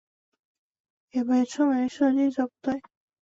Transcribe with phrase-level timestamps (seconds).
[1.11, 2.81] 也被称为射击者部队。